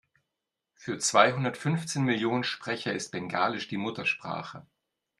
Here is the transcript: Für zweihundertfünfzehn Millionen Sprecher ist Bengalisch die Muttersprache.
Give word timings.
Für 0.73 0.97
zweihundertfünfzehn 0.97 2.03
Millionen 2.03 2.43
Sprecher 2.43 2.91
ist 2.91 3.11
Bengalisch 3.11 3.67
die 3.67 3.77
Muttersprache. 3.77 4.65